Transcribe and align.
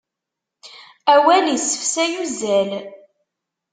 Awal 1.13 1.45
isefsay 1.55 2.13
uzzal. 2.23 2.71